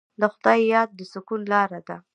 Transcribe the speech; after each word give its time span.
د 0.19 0.21
خدای 0.33 0.59
یاد 0.73 0.89
د 0.97 0.99
سکون 1.13 1.41
لاره 1.51 1.79
ده. 1.87 1.97